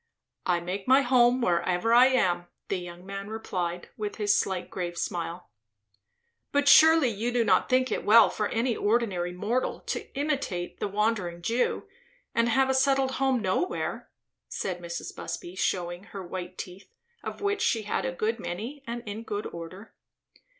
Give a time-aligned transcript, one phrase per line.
[0.47, 4.97] "I make my home wherever I am," the young man replied, with his slight grave
[4.97, 5.51] smile.
[6.51, 10.87] "But surely you do not think it well for any ordinary mortal to imitate the
[10.87, 11.87] Wandering Jew,
[12.33, 14.09] and have a settled home nowhere?"
[14.49, 15.15] said Mrs.
[15.15, 16.91] Busby, shewing her white teeth,
[17.23, 19.93] of which she had a good many and in good order.